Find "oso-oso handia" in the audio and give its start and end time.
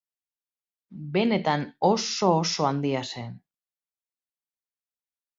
1.89-3.03